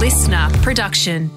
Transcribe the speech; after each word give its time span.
listener 0.00 0.48
production. 0.62 1.30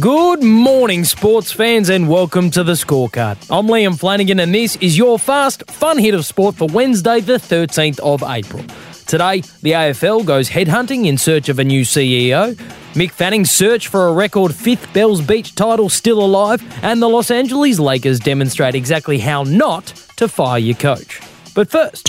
Good 0.00 0.42
morning, 0.42 1.04
sports 1.04 1.52
fans, 1.52 1.88
and 1.88 2.08
welcome 2.08 2.50
to 2.50 2.64
the 2.64 2.72
scorecard. 2.72 3.36
I'm 3.56 3.68
Liam 3.68 3.96
Flanagan, 3.96 4.40
and 4.40 4.52
this 4.52 4.74
is 4.80 4.98
your 4.98 5.20
fast, 5.20 5.70
fun 5.70 5.98
hit 5.98 6.14
of 6.14 6.26
sport 6.26 6.56
for 6.56 6.66
Wednesday, 6.66 7.20
the 7.20 7.34
13th 7.34 8.00
of 8.00 8.24
April. 8.24 8.64
Today, 9.06 9.42
the 9.62 9.70
AFL 9.70 10.26
goes 10.26 10.50
headhunting 10.50 11.06
in 11.06 11.16
search 11.16 11.48
of 11.48 11.60
a 11.60 11.64
new 11.64 11.82
CEO. 11.82 12.54
Mick 12.94 13.12
Fanning's 13.12 13.52
search 13.52 13.86
for 13.86 14.08
a 14.08 14.12
record 14.12 14.52
fifth 14.52 14.92
Bells 14.92 15.20
Beach 15.20 15.54
title 15.54 15.88
still 15.88 16.20
alive, 16.20 16.60
and 16.82 17.00
the 17.00 17.08
Los 17.08 17.30
Angeles 17.30 17.78
Lakers 17.78 18.18
demonstrate 18.18 18.74
exactly 18.74 19.18
how 19.18 19.44
not 19.44 19.86
to 20.16 20.26
fire 20.26 20.58
your 20.58 20.74
coach. 20.74 21.20
But 21.54 21.70
first, 21.70 22.08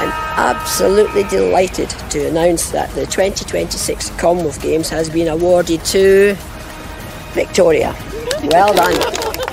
I'm 0.00 0.12
absolutely 0.38 1.24
delighted 1.24 1.90
to 1.90 2.26
announce 2.26 2.70
that 2.70 2.88
the 2.94 3.04
2026 3.04 4.08
Commonwealth 4.18 4.62
Games 4.62 4.88
has 4.88 5.10
been 5.10 5.28
awarded 5.28 5.84
to 5.86 6.34
Victoria. 7.32 7.94
Well 8.44 8.72
done. 8.72 8.98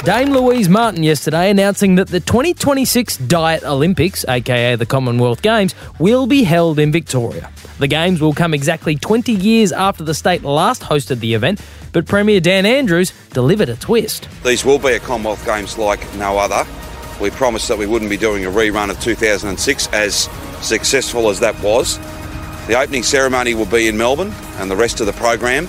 Dame 0.06 0.30
Louise 0.32 0.70
Martin 0.70 1.04
yesterday 1.04 1.50
announcing 1.50 1.96
that 1.96 2.08
the 2.08 2.22
2026 2.22 3.18
Diet 3.18 3.66
Olympics, 3.66 4.24
aka 4.30 4.78
the 4.78 4.86
Commonwealth 4.86 5.42
Games, 5.42 5.76
will 6.00 6.28
be 6.28 6.44
held 6.44 6.80
in 6.80 6.94
Victoria. 6.94 7.52
The 7.80 7.88
Games 7.88 8.22
will 8.22 8.34
come 8.34 8.54
exactly 8.54 8.96
20 8.96 9.34
years 9.34 9.74
after 9.74 10.06
the 10.06 10.14
state 10.14 10.44
last 10.44 10.82
hosted 10.82 11.20
the 11.20 11.34
event, 11.34 11.60
but 11.92 12.06
Premier 12.06 12.40
Dan 12.40 12.66
Andrews 12.66 13.12
delivered 13.34 13.68
a 13.68 13.76
twist. 13.76 14.30
These 14.46 14.64
will 14.64 14.80
be 14.80 14.94
a 14.94 15.00
Commonwealth 15.00 15.46
Games 15.46 15.78
like 15.78 16.00
no 16.16 16.38
other. 16.38 16.66
We 17.20 17.32
promised 17.32 17.68
that 17.68 17.78
we 17.78 17.88
wouldn't 17.88 18.10
be 18.10 18.18
doing 18.18 18.46
a 18.46 18.50
rerun 18.50 18.90
of 18.90 19.00
2006, 19.02 19.88
as 19.94 20.30
successful 20.62 21.30
as 21.30 21.40
that 21.40 21.60
was. 21.62 21.98
The 22.68 22.78
opening 22.78 23.04
ceremony 23.04 23.56
will 23.56 23.66
be 23.66 23.88
in 23.88 23.98
Melbourne, 23.98 24.34
and 24.58 24.70
the 24.70 24.76
rest 24.76 25.00
of 25.00 25.06
the 25.08 25.14
program, 25.14 25.68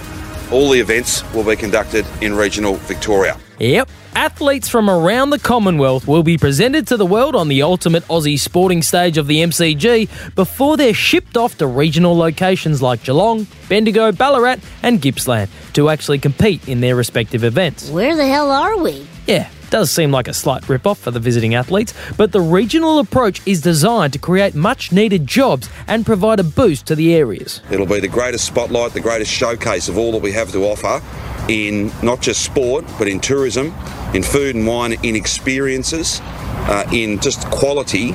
all 0.50 0.70
the 0.70 0.81
events, 0.81 1.22
will 1.33 1.45
be 1.45 1.56
conducted 1.56 2.05
in 2.20 2.34
regional 2.34 2.75
Victoria. 2.75 3.39
Yep. 3.59 3.89
Athletes 4.14 4.69
from 4.69 4.91
around 4.91 5.31
the 5.31 5.39
Commonwealth 5.39 6.09
will 6.09 6.25
be 6.25 6.37
presented 6.37 6.89
to 6.89 6.97
the 6.97 7.06
world 7.06 7.37
on 7.37 7.47
the 7.47 7.62
ultimate 7.62 8.03
Aussie 8.09 8.39
sporting 8.39 8.83
stage 8.83 9.17
of 9.17 9.28
the 9.28 9.42
MCG 9.42 10.34
before 10.34 10.77
they're 10.77 10.92
shipped 10.92 11.37
off 11.37 11.59
to 11.59 11.67
regional 11.67 12.17
locations 12.17 12.83
like 12.83 13.05
Geelong, 13.05 13.47
Bendigo, 13.69 14.11
Ballarat, 14.11 14.56
and 14.83 15.00
Gippsland 15.00 15.48
to 15.75 15.89
actually 15.89 16.19
compete 16.19 16.69
in 16.69 16.81
their 16.81 16.97
respective 16.97 17.44
events. 17.44 17.91
Where 17.91 18.17
the 18.17 18.27
hell 18.27 18.50
are 18.50 18.77
we? 18.78 19.06
Yeah, 19.27 19.48
does 19.70 19.91
seem 19.91 20.11
like 20.11 20.28
a 20.28 20.34
slight 20.34 20.69
rip-off 20.69 20.98
for 20.98 21.11
the 21.11 21.20
visiting 21.20 21.55
athletes, 21.55 21.94
but 22.16 22.33
the 22.33 22.41
regional 22.41 22.98
approach 22.98 23.41
is 23.47 23.61
designed 23.61 24.12
to 24.12 24.19
create 24.19 24.55
much 24.55 24.92
needed 24.92 25.27
jobs 25.27 25.69
and 25.86 26.06
provide 26.06 26.41
a 26.41 26.44
boost 26.44 26.86
to 26.86 26.94
the 26.94 27.14
areas. 27.14 27.60
It'll 27.70 27.86
be 27.86 28.00
the 28.00 28.08
greatest 28.08 28.47
spotlight, 28.47 28.92
the 28.92 29.00
greatest 29.00 29.30
showcase 29.30 29.88
of 29.88 29.98
all 29.98 30.12
that 30.12 30.22
we 30.22 30.33
have 30.33 30.52
to 30.52 30.64
offer 30.64 31.02
in 31.48 31.91
not 32.02 32.20
just 32.20 32.44
sport, 32.44 32.84
but 32.98 33.08
in 33.08 33.20
tourism, 33.20 33.75
in 34.14 34.22
food 34.22 34.55
and 34.55 34.66
wine, 34.66 34.92
in 35.02 35.16
experiences, 35.16 36.20
uh, 36.69 36.88
in 36.92 37.19
just 37.20 37.50
quality. 37.50 38.12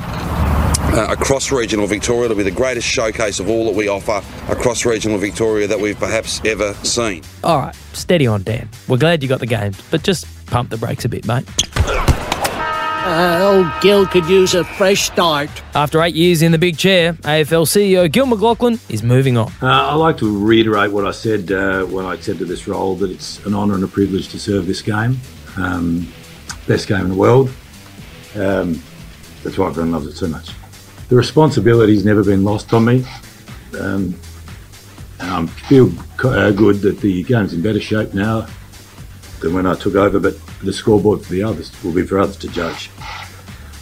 Uh, 0.93 1.07
across 1.09 1.51
regional 1.51 1.87
Victoria, 1.87 2.25
it'll 2.25 2.37
be 2.37 2.43
the 2.43 2.51
greatest 2.51 2.87
showcase 2.87 3.39
of 3.39 3.49
all 3.49 3.65
that 3.65 3.73
we 3.73 3.87
offer 3.87 4.21
across 4.51 4.85
regional 4.85 5.17
Victoria 5.17 5.65
that 5.65 5.79
we've 5.79 5.97
perhaps 5.97 6.39
ever 6.45 6.75
seen. 6.83 7.23
All 7.43 7.57
right, 7.57 7.75
steady 7.93 8.27
on, 8.27 8.43
Dan. 8.43 8.69
We're 8.87 8.97
glad 8.97 9.23
you 9.23 9.27
got 9.27 9.39
the 9.39 9.47
games, 9.47 9.81
but 9.89 10.03
just 10.03 10.27
pump 10.45 10.69
the 10.69 10.77
brakes 10.77 11.03
a 11.03 11.09
bit, 11.09 11.25
mate. 11.25 11.45
Uh, 13.05 13.39
old 13.41 13.81
Gil 13.81 14.05
could 14.05 14.25
use 14.27 14.53
a 14.53 14.63
fresh 14.63 15.01
start. 15.01 15.49
After 15.73 15.99
eight 16.03 16.13
years 16.13 16.43
in 16.43 16.51
the 16.51 16.59
big 16.59 16.77
chair, 16.77 17.13
AFL 17.13 17.65
CEO 17.65 18.09
Gil 18.09 18.27
McLachlan 18.27 18.79
is 18.87 19.01
moving 19.01 19.35
on. 19.35 19.51
Uh, 19.63 19.67
I'd 19.71 19.95
like 19.95 20.17
to 20.17 20.45
reiterate 20.45 20.91
what 20.91 21.07
I 21.07 21.11
said 21.11 21.51
uh, 21.51 21.85
when 21.85 22.05
I 22.05 22.13
accepted 22.13 22.47
this 22.47 22.67
role 22.67 22.95
that 22.97 23.09
it's 23.09 23.43
an 23.47 23.55
honour 23.55 23.73
and 23.73 23.83
a 23.83 23.87
privilege 23.87 24.29
to 24.29 24.39
serve 24.39 24.67
this 24.67 24.83
game. 24.83 25.19
Um, 25.57 26.07
best 26.67 26.87
game 26.87 27.01
in 27.01 27.09
the 27.09 27.15
world. 27.15 27.49
Um, 28.35 28.81
that's 29.43 29.57
why 29.57 29.69
everyone 29.69 29.91
loves 29.91 30.05
it 30.05 30.15
so 30.15 30.27
much. 30.27 30.51
The 31.13 31.17
responsibility's 31.17 32.03
never 32.03 32.23
been 32.23 32.43
lost 32.43 32.73
on 32.73 32.85
me. 32.85 33.05
Um, 33.79 34.19
I 35.19 35.45
feel 35.45 35.91
uh, 36.23 36.49
good 36.49 36.81
that 36.81 37.01
the 37.01 37.21
game's 37.21 37.53
in 37.53 37.61
better 37.61 37.79
shape 37.79 38.15
now 38.15 38.47
than 39.39 39.53
when 39.53 39.67
I 39.67 39.75
took 39.75 39.93
over, 39.93 40.19
but 40.19 40.33
the 40.63 40.73
scoreboard 40.73 41.23
for 41.23 41.31
the 41.31 41.43
others 41.43 41.71
will 41.83 41.91
be 41.91 42.01
for 42.01 42.17
others 42.17 42.37
to 42.37 42.47
judge. 42.47 42.89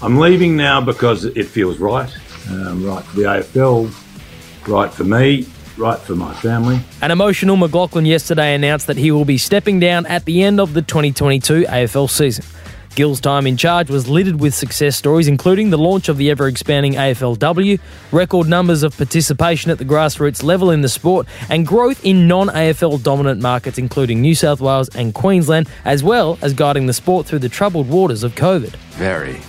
I'm 0.01 0.19
leaving 0.19 0.57
now 0.57 0.81
because 0.81 1.23
it 1.23 1.45
feels 1.45 1.77
right, 1.77 2.13
um, 2.49 2.85
right 2.85 3.01
for 3.01 3.15
the 3.15 3.23
AFL, 3.23 4.67
right 4.67 4.91
for 4.91 5.05
me, 5.05 5.47
right 5.77 5.99
for 5.99 6.15
my 6.15 6.33
family. 6.33 6.81
An 7.01 7.11
emotional 7.11 7.55
McLachlan 7.55 8.05
yesterday 8.05 8.55
announced 8.55 8.87
that 8.87 8.97
he 8.97 9.09
will 9.09 9.23
be 9.23 9.37
stepping 9.37 9.79
down 9.79 10.05
at 10.07 10.25
the 10.25 10.43
end 10.43 10.59
of 10.59 10.73
the 10.73 10.81
2022 10.81 11.63
AFL 11.63 12.09
season. 12.09 12.43
Gil's 12.95 13.21
time 13.21 13.47
in 13.47 13.55
charge 13.55 13.89
was 13.89 14.09
littered 14.09 14.39
with 14.39 14.53
success 14.53 14.97
stories, 14.97 15.27
including 15.27 15.69
the 15.69 15.77
launch 15.77 16.09
of 16.09 16.17
the 16.17 16.29
ever 16.29 16.47
expanding 16.47 16.93
AFLW, 16.93 17.79
record 18.11 18.47
numbers 18.47 18.83
of 18.83 18.95
participation 18.97 19.71
at 19.71 19.77
the 19.77 19.85
grassroots 19.85 20.43
level 20.43 20.71
in 20.71 20.81
the 20.81 20.89
sport, 20.89 21.27
and 21.49 21.65
growth 21.65 22.03
in 22.03 22.27
non 22.27 22.47
AFL 22.47 23.01
dominant 23.01 23.41
markets, 23.41 23.77
including 23.77 24.21
New 24.21 24.35
South 24.35 24.59
Wales 24.59 24.89
and 24.89 25.13
Queensland, 25.13 25.69
as 25.85 26.03
well 26.03 26.37
as 26.41 26.53
guiding 26.53 26.85
the 26.85 26.93
sport 26.93 27.25
through 27.25 27.39
the 27.39 27.49
troubled 27.49 27.87
waters 27.87 28.23
of 28.23 28.35
COVID. 28.35 28.75
Very 28.91 29.39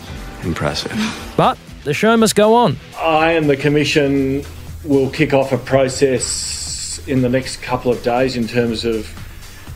impressive. 0.44 0.92
But 1.36 1.58
the 1.84 1.94
show 1.94 2.16
must 2.16 2.36
go 2.36 2.54
on. 2.54 2.76
I 2.96 3.32
and 3.32 3.50
the 3.50 3.56
Commission 3.56 4.44
will 4.84 5.10
kick 5.10 5.32
off 5.32 5.52
a 5.52 5.58
process 5.58 7.00
in 7.06 7.22
the 7.22 7.28
next 7.28 7.62
couple 7.62 7.90
of 7.90 8.02
days 8.02 8.36
in 8.36 8.46
terms 8.46 8.84
of 8.84 9.06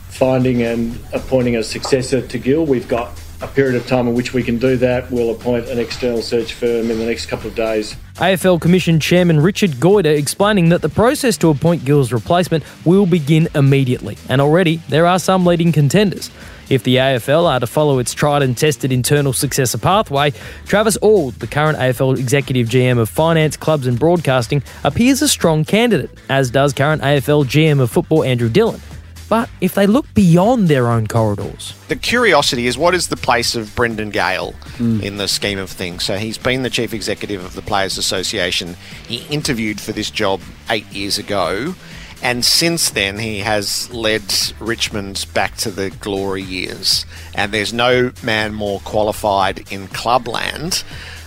finding 0.09 0.62
and 0.62 0.98
appointing 1.12 1.56
a 1.56 1.62
successor 1.62 2.27
to 2.27 2.38
Gil. 2.38 2.65
We've 2.65 2.88
got 2.88 3.19
a 3.42 3.47
period 3.47 3.74
of 3.74 3.86
time 3.86 4.08
in 4.08 4.14
which 4.14 4.32
we 4.32 4.42
can 4.42 4.58
do 4.58 4.76
that. 4.78 5.10
We'll 5.10 5.30
appoint 5.30 5.69
an 5.69 5.78
external 5.78 6.22
search 6.22 6.54
firm 6.54 6.91
in 6.91 6.98
the 6.98 7.04
next 7.04 7.26
couple 7.26 7.48
of 7.48 7.54
days. 7.54 7.97
AFL 8.16 8.60
Commission 8.60 8.98
Chairman 8.98 9.41
Richard 9.41 9.72
Goyder 9.72 10.16
explaining 10.16 10.70
that 10.70 10.80
the 10.80 10.88
process 10.88 11.36
to 11.38 11.50
appoint 11.50 11.84
Gil's 11.84 12.12
replacement 12.12 12.64
will 12.86 13.04
begin 13.04 13.48
immediately, 13.54 14.16
and 14.28 14.41
already 14.41 14.76
there 14.88 15.06
are 15.06 15.19
some 15.19 15.44
leading 15.44 15.72
contenders. 15.72 16.30
If 16.69 16.82
the 16.82 16.97
AFL 16.97 17.44
are 17.44 17.60
to 17.60 17.66
follow 17.66 18.00
its 18.00 18.12
tried 18.12 18.42
and 18.42 18.56
tested 18.56 18.91
internal 18.91 19.32
successor 19.32 19.78
pathway, 19.78 20.32
Travis 20.64 20.98
Auld, 21.00 21.34
the 21.34 21.47
current 21.47 21.78
AFL 21.78 22.18
Executive 22.18 22.68
GM 22.68 22.98
of 22.98 23.08
Finance, 23.08 23.56
Clubs 23.56 23.86
and 23.86 23.98
Broadcasting, 23.98 24.64
appears 24.82 25.22
a 25.22 25.28
strong 25.28 25.64
candidate, 25.64 26.10
as 26.28 26.50
does 26.50 26.72
current 26.72 27.03
AFL 27.03 27.44
GM 27.44 27.80
of 27.80 27.91
Football 27.91 28.24
Andrew 28.24 28.48
Dillon. 28.48 28.80
But 29.28 29.50
if 29.60 29.75
they 29.75 29.87
look 29.87 30.12
beyond 30.14 30.69
their 30.69 30.88
own 30.88 31.06
corridors, 31.06 31.75
the 31.88 31.97
curiosity 31.97 32.66
is 32.66 32.78
what 32.78 32.94
is 32.94 33.09
the 33.09 33.16
place 33.16 33.56
of 33.56 33.75
Brendan 33.75 34.10
Gale 34.10 34.54
mm. 34.76 35.03
in 35.03 35.16
the 35.16 35.28
scheme 35.28 35.59
of 35.59 35.70
things? 35.70 36.04
So 36.04 36.16
he's 36.16 36.38
been 36.38 36.62
the 36.62 36.70
chief 36.70 36.94
executive 36.94 37.44
of 37.44 37.54
the 37.54 37.62
Players 37.62 37.98
Association. 37.98 38.76
He 39.06 39.26
interviewed 39.28 39.81
for 39.81 39.92
this 39.92 40.10
job 40.10 40.41
eight 40.70 40.86
years 40.92 41.19
ago. 41.19 41.75
And 42.22 42.44
since 42.44 42.91
then, 42.91 43.19
he 43.19 43.41
has 43.41 43.92
led 43.92 44.22
Richmond 44.59 45.26
back 45.34 45.56
to 45.59 45.70
the 45.70 45.91
glory 45.91 46.42
years. 46.42 47.04
And 47.34 47.53
there's 47.53 47.72
no 47.72 48.12
man 48.22 48.54
more 48.54 48.81
qualified 48.81 49.70
in 49.70 49.88
clubland 49.88 50.82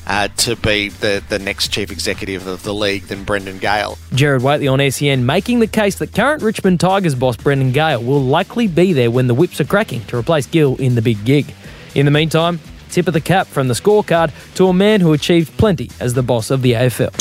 uh, 0.09 0.27
to 0.37 0.55
be 0.55 0.89
the, 0.89 1.23
the 1.29 1.37
next 1.37 1.67
chief 1.71 1.91
executive 1.91 2.47
of 2.47 2.63
the 2.63 2.73
league 2.73 3.03
than 3.03 3.23
Brendan 3.23 3.59
Gale. 3.59 3.97
Gerard 4.13 4.41
Whateley 4.41 4.67
on 4.67 4.91
SEN 4.91 5.25
making 5.25 5.59
the 5.59 5.67
case 5.67 5.99
that 5.99 6.13
current 6.13 6.41
Richmond 6.41 6.79
Tigers 6.79 7.13
boss 7.13 7.37
Brendan 7.37 7.71
Gale 7.71 8.03
will 8.03 8.23
likely 8.23 8.67
be 8.67 8.91
there 8.91 9.11
when 9.11 9.27
the 9.27 9.35
whips 9.35 9.61
are 9.61 9.65
cracking 9.65 10.03
to 10.05 10.17
replace 10.17 10.47
Gil 10.47 10.75
in 10.77 10.95
the 10.95 11.01
big 11.01 11.23
gig. 11.23 11.53
In 11.93 12.05
the 12.05 12.11
meantime, 12.11 12.59
tip 12.89 13.07
of 13.07 13.13
the 13.13 13.21
cap 13.21 13.45
from 13.45 13.67
the 13.67 13.75
scorecard 13.75 14.31
to 14.55 14.67
a 14.67 14.73
man 14.73 14.99
who 14.99 15.13
achieved 15.13 15.55
plenty 15.57 15.91
as 15.99 16.15
the 16.15 16.23
boss 16.23 16.49
of 16.49 16.63
the 16.63 16.73
AFL. 16.73 17.13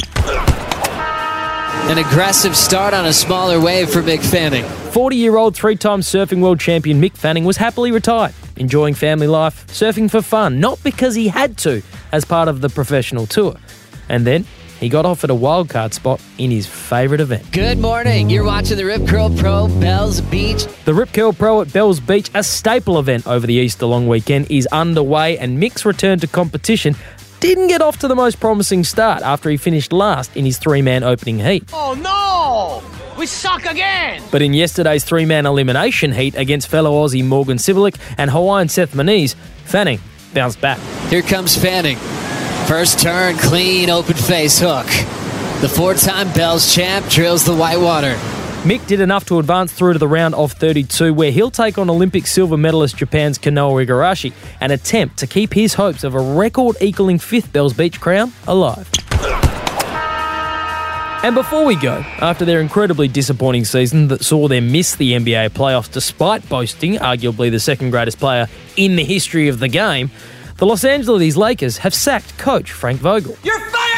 An 1.90 1.98
aggressive 1.98 2.56
start 2.56 2.92
on 2.92 3.06
a 3.06 3.12
smaller 3.12 3.60
wave 3.60 3.88
for 3.88 4.02
Mick 4.02 4.22
Fanning. 4.22 4.64
40 4.92 5.16
year 5.16 5.36
old 5.36 5.54
three 5.54 5.76
time 5.76 6.00
surfing 6.00 6.40
world 6.40 6.60
champion 6.60 7.00
Mick 7.00 7.16
Fanning 7.16 7.44
was 7.44 7.58
happily 7.58 7.92
retired, 7.92 8.34
enjoying 8.56 8.94
family 8.94 9.26
life, 9.26 9.66
surfing 9.68 10.10
for 10.10 10.20
fun, 10.20 10.60
not 10.60 10.82
because 10.82 11.14
he 11.14 11.28
had 11.28 11.56
to, 11.58 11.82
as 12.12 12.24
part 12.24 12.48
of 12.48 12.60
the 12.60 12.68
professional 12.68 13.26
tour. 13.26 13.56
And 14.08 14.26
then 14.26 14.46
he 14.80 14.88
got 14.88 15.04
offered 15.04 15.30
a 15.30 15.34
wildcard 15.34 15.92
spot 15.92 16.22
in 16.38 16.50
his 16.50 16.66
favourite 16.66 17.20
event. 17.20 17.50
Good 17.50 17.78
morning. 17.78 18.30
You're 18.30 18.44
watching 18.44 18.76
the 18.76 18.84
Rip 18.84 19.08
Curl 19.08 19.36
Pro 19.36 19.66
Bells 19.80 20.20
Beach. 20.20 20.66
The 20.84 20.94
Rip 20.94 21.12
Curl 21.12 21.32
Pro 21.32 21.60
at 21.62 21.72
Bells 21.72 21.98
Beach, 21.98 22.30
a 22.34 22.44
staple 22.44 22.98
event 22.98 23.26
over 23.26 23.46
the 23.46 23.54
Easter 23.54 23.86
long 23.86 24.06
weekend, 24.06 24.50
is 24.50 24.68
underway, 24.70 25.36
and 25.38 25.60
Mick's 25.60 25.84
return 25.84 26.20
to 26.20 26.26
competition 26.28 26.94
didn't 27.40 27.68
get 27.68 27.82
off 27.82 27.98
to 27.98 28.08
the 28.08 28.16
most 28.16 28.40
promising 28.40 28.84
start 28.84 29.22
after 29.22 29.50
he 29.50 29.56
finished 29.56 29.92
last 29.92 30.36
in 30.36 30.44
his 30.44 30.58
three 30.58 30.82
man 30.82 31.02
opening 31.02 31.38
heat. 31.38 31.68
Oh 31.72 31.94
no! 31.94 32.82
We 33.18 33.26
suck 33.26 33.64
again! 33.66 34.22
But 34.30 34.42
in 34.42 34.54
yesterday's 34.54 35.04
three 35.04 35.24
man 35.24 35.44
elimination 35.46 36.12
heat 36.12 36.36
against 36.36 36.68
fellow 36.68 37.04
Aussie 37.04 37.24
Morgan 37.24 37.58
Cibilic 37.58 37.96
and 38.16 38.30
Hawaiian 38.30 38.68
Seth 38.68 38.94
Moniz, 38.94 39.34
Fanning 39.64 40.00
bounced 40.34 40.60
back. 40.60 40.78
Here 41.10 41.22
comes 41.22 41.56
Fanning. 41.56 41.96
First 42.66 43.00
turn, 43.00 43.36
clean, 43.36 43.90
open 43.90 44.14
face 44.14 44.58
hook. 44.58 44.86
The 45.60 45.68
four 45.68 45.94
time 45.94 46.32
Bells 46.32 46.74
champ 46.74 47.08
drills 47.08 47.44
the 47.44 47.54
white 47.54 47.78
water. 47.78 48.14
Mick 48.62 48.86
did 48.86 49.00
enough 49.00 49.24
to 49.26 49.38
advance 49.38 49.72
through 49.72 49.92
to 49.92 49.98
the 49.98 50.08
round 50.08 50.34
of 50.34 50.52
32, 50.52 51.14
where 51.14 51.30
he'll 51.30 51.50
take 51.50 51.78
on 51.78 51.88
Olympic 51.88 52.26
silver 52.26 52.56
medalist 52.56 52.96
Japan's 52.96 53.38
Kanoa 53.38 53.86
Igarashi 53.86 54.32
and 54.60 54.72
attempt 54.72 55.16
to 55.18 55.26
keep 55.26 55.54
his 55.54 55.74
hopes 55.74 56.04
of 56.04 56.14
a 56.14 56.20
record 56.20 56.76
equaling 56.80 57.18
fifth 57.18 57.52
Bells 57.52 57.72
Beach 57.72 58.00
crown 58.00 58.32
alive. 58.46 58.90
And 61.20 61.34
before 61.34 61.64
we 61.64 61.74
go, 61.74 62.04
after 62.20 62.44
their 62.44 62.60
incredibly 62.60 63.08
disappointing 63.08 63.64
season 63.64 64.06
that 64.08 64.24
saw 64.24 64.46
them 64.46 64.70
miss 64.70 64.94
the 64.94 65.14
NBA 65.14 65.50
playoffs 65.50 65.90
despite 65.90 66.48
boasting 66.48 66.94
arguably 66.94 67.50
the 67.50 67.58
second 67.58 67.90
greatest 67.90 68.20
player 68.20 68.46
in 68.76 68.94
the 68.94 69.02
history 69.02 69.48
of 69.48 69.58
the 69.58 69.66
game, 69.66 70.12
the 70.58 70.66
Los 70.66 70.84
Angeles 70.84 71.36
Lakers 71.36 71.78
have 71.78 71.92
sacked 71.92 72.38
coach 72.38 72.70
Frank 72.70 73.00
Vogel. 73.00 73.36
You're 73.42 73.58
fired! 73.58 73.88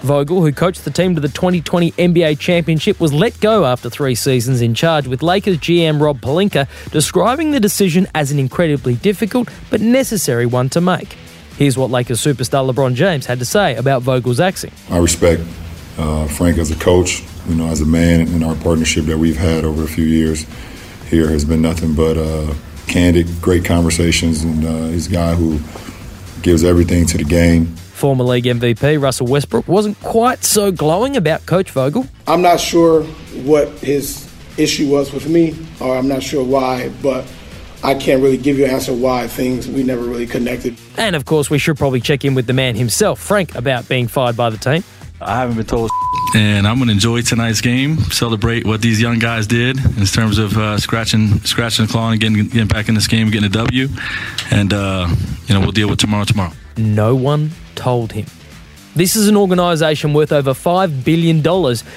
Vogel, 0.00 0.40
who 0.40 0.52
coached 0.52 0.84
the 0.84 0.90
team 0.90 1.14
to 1.14 1.20
the 1.20 1.28
2020 1.28 1.92
NBA 1.92 2.38
championship, 2.38 2.98
was 2.98 3.12
let 3.12 3.38
go 3.40 3.66
after 3.66 3.90
three 3.90 4.14
seasons 4.14 4.62
in 4.62 4.72
charge, 4.72 5.06
with 5.06 5.22
Lakers 5.22 5.58
GM 5.58 6.00
Rob 6.00 6.20
Pelinka 6.20 6.66
describing 6.92 7.50
the 7.50 7.60
decision 7.60 8.06
as 8.14 8.30
an 8.30 8.38
incredibly 8.38 8.94
difficult 8.94 9.48
but 9.68 9.80
necessary 9.80 10.46
one 10.46 10.68
to 10.70 10.80
make. 10.80 11.16
Here's 11.56 11.78
what 11.78 11.90
Lakers 11.90 12.20
superstar 12.20 12.70
LeBron 12.70 12.94
James 12.94 13.24
had 13.24 13.38
to 13.38 13.46
say 13.46 13.76
about 13.76 14.02
Vogel's 14.02 14.40
axing. 14.40 14.72
I 14.90 14.98
respect 14.98 15.42
uh, 15.96 16.26
Frank 16.28 16.58
as 16.58 16.70
a 16.70 16.76
coach, 16.76 17.22
you 17.48 17.54
know, 17.54 17.68
as 17.68 17.80
a 17.80 17.86
man, 17.86 18.20
and 18.28 18.44
our 18.44 18.54
partnership 18.56 19.06
that 19.06 19.16
we've 19.16 19.38
had 19.38 19.64
over 19.64 19.82
a 19.82 19.88
few 19.88 20.04
years 20.04 20.44
here 21.08 21.28
has 21.28 21.46
been 21.46 21.62
nothing 21.62 21.94
but 21.94 22.18
uh, 22.18 22.52
candid, 22.86 23.40
great 23.40 23.64
conversations, 23.64 24.42
and 24.42 24.66
uh, 24.66 24.88
he's 24.88 25.06
a 25.06 25.10
guy 25.10 25.34
who 25.34 25.58
gives 26.42 26.62
everything 26.62 27.06
to 27.06 27.16
the 27.16 27.24
game. 27.24 27.74
Former 27.76 28.24
league 28.24 28.44
MVP 28.44 29.00
Russell 29.00 29.26
Westbrook 29.26 29.66
wasn't 29.66 29.98
quite 30.00 30.44
so 30.44 30.70
glowing 30.70 31.16
about 31.16 31.46
Coach 31.46 31.70
Vogel. 31.70 32.06
I'm 32.26 32.42
not 32.42 32.60
sure 32.60 33.04
what 33.44 33.68
his 33.78 34.30
issue 34.58 34.90
was 34.90 35.10
with 35.12 35.26
me, 35.26 35.56
or 35.80 35.96
I'm 35.96 36.08
not 36.08 36.22
sure 36.22 36.44
why, 36.44 36.90
but 37.02 37.24
I 37.82 37.94
can't 37.94 38.22
really 38.22 38.36
give 38.38 38.58
you 38.58 38.64
an 38.64 38.70
answer 38.70 38.92
why 38.92 39.28
things 39.28 39.68
we 39.68 39.82
never 39.82 40.02
really 40.02 40.26
connected. 40.26 40.76
And 40.96 41.14
of 41.14 41.24
course, 41.24 41.50
we 41.50 41.58
should 41.58 41.76
probably 41.76 42.00
check 42.00 42.24
in 42.24 42.34
with 42.34 42.46
the 42.46 42.52
man 42.52 42.74
himself, 42.74 43.20
Frank, 43.20 43.54
about 43.54 43.88
being 43.88 44.08
fired 44.08 44.36
by 44.36 44.50
the 44.50 44.58
team. 44.58 44.82
I 45.20 45.38
haven't 45.38 45.56
been 45.56 45.66
told. 45.66 45.90
And 46.34 46.66
I'm 46.66 46.76
going 46.76 46.88
to 46.88 46.92
enjoy 46.92 47.22
tonight's 47.22 47.60
game, 47.60 47.98
celebrate 48.10 48.66
what 48.66 48.82
these 48.82 49.00
young 49.00 49.18
guys 49.18 49.46
did 49.46 49.78
in 49.96 50.04
terms 50.04 50.38
of 50.38 50.56
uh, 50.58 50.76
scratching, 50.78 51.40
scratching, 51.40 51.86
clawing, 51.86 52.18
getting, 52.18 52.48
getting 52.48 52.68
back 52.68 52.88
in 52.88 52.94
this 52.94 53.06
game, 53.06 53.30
getting 53.30 53.46
a 53.46 53.52
W, 53.52 53.88
and 54.50 54.72
uh, 54.72 55.08
you 55.46 55.54
know 55.54 55.60
we'll 55.60 55.72
deal 55.72 55.88
with 55.88 55.98
tomorrow 55.98 56.24
tomorrow. 56.24 56.52
No 56.76 57.14
one 57.14 57.52
told 57.74 58.12
him. 58.12 58.26
This 58.96 59.14
is 59.14 59.28
an 59.28 59.36
organisation 59.36 60.14
worth 60.14 60.32
over 60.32 60.54
$5 60.54 61.04
billion, 61.04 61.46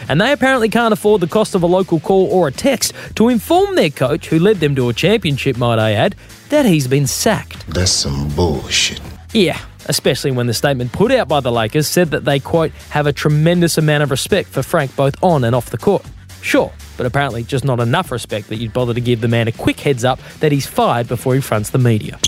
and 0.10 0.19
they 0.19 0.34
apparently 0.34 0.68
can't 0.68 0.92
afford 0.92 1.22
the 1.22 1.28
cost 1.28 1.56
of 1.56 1.63
a 1.63 1.66
local 1.66 2.01
call 2.01 2.25
or 2.25 2.50
a 2.50 2.51
text 2.51 2.94
to 3.16 3.30
inform 3.30 3.75
their 3.75 3.90
coach, 3.90 4.28
who 4.28 4.38
led 4.38 4.57
them 4.57 4.75
to 4.75 4.90
a 4.90 4.94
championship, 4.94 5.56
might 5.56 5.80
I 5.80 5.94
add, 5.94 6.18
that 6.50 6.66
he's 6.66 6.90
been 6.90 7.07
sacked. 7.07 7.66
That's 7.68 7.90
some 7.90 8.28
bullshit. 8.36 9.00
Yeah, 9.31 9.62
especially 9.86 10.31
when 10.31 10.48
the 10.48 10.54
statement 10.54 10.92
put 10.92 11.13
out 11.13 11.30
by 11.30 11.40
the 11.40 11.54
Lakers 11.54 11.88
said 11.88 12.12
that 12.12 12.25
they, 12.25 12.38
quote, 12.38 12.74
have 12.90 13.07
a 13.07 13.13
tremendous 13.13 13.78
amount 13.78 14.04
of 14.04 14.12
respect 14.12 14.50
for 14.50 14.62
Frank 14.62 14.94
both 14.98 15.16
on 15.24 15.45
and 15.45 15.56
off 15.56 15.69
the 15.69 15.78
court. 15.78 16.06
Sure, 16.42 16.69
but 16.98 17.06
apparently 17.06 17.44
just 17.44 17.63
not 17.63 17.80
enough 17.80 18.12
respect 18.12 18.50
that 18.50 18.57
you'd 18.57 18.74
bother 18.74 18.94
to 18.94 19.00
give 19.00 19.22
the 19.22 19.30
man 19.30 19.48
a 19.48 19.54
quick 19.54 19.80
heads 19.80 20.04
up 20.04 20.19
that 20.42 20.52
he's 20.52 20.68
fired 20.68 21.07
before 21.07 21.34
he 21.34 21.40
fronts 21.40 21.69
the 21.69 21.80
media. 21.80 22.19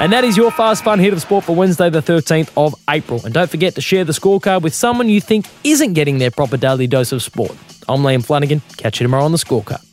And 0.00 0.14
that 0.14 0.24
is 0.24 0.34
your 0.34 0.50
fast 0.50 0.82
fun 0.82 0.98
hit 0.98 1.12
of 1.12 1.20
sport 1.20 1.44
for 1.44 1.54
Wednesday, 1.54 1.90
the 1.90 2.00
13th 2.00 2.50
of 2.56 2.74
April. 2.88 3.20
And 3.22 3.34
don't 3.34 3.50
forget 3.50 3.74
to 3.74 3.82
share 3.82 4.02
the 4.02 4.12
scorecard 4.12 4.62
with 4.62 4.74
someone 4.74 5.10
you 5.10 5.20
think 5.20 5.44
isn't 5.62 5.92
getting 5.92 6.16
their 6.16 6.30
proper 6.30 6.56
daily 6.56 6.86
dose 6.86 7.12
of 7.12 7.22
sport. 7.22 7.52
I'm 7.86 8.00
Liam 8.00 8.24
Flanagan. 8.24 8.62
Catch 8.78 8.98
you 8.98 9.04
tomorrow 9.04 9.24
on 9.24 9.32
the 9.32 9.38
scorecard. 9.38 9.84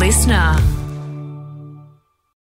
Listener. 0.00 0.73